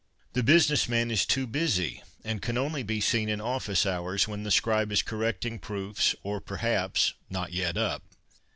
The 0.33 0.41
business 0.41 0.89
man 0.89 1.11
is 1.11 1.27
too 1.27 1.45
busy, 1.45 2.01
and 2.23 2.41
can 2.41 2.57
only 2.57 2.81
be 2.81 2.99
seen 2.99 3.29
in 3.29 3.37
offiee 3.39 3.85
hours, 3.85 4.27
when 4.27 4.41
the 4.41 4.49
scribe 4.49 4.91
is 4.91 5.03
correcting 5.03 5.59
proofs 5.59 6.15
or, 6.23 6.41
perhaps, 6.41 7.13
not 7.29 7.53
yet 7.53 7.77
up. 7.77 8.01